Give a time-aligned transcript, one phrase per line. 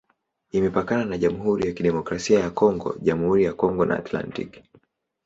[0.51, 4.63] Imepakana na Jamhuri ya Kidemokrasia ya Kongo, Jamhuri ya Kongo na Atlantiki.